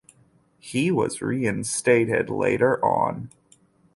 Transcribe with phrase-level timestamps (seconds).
[0.57, 3.29] He was reinstated later on.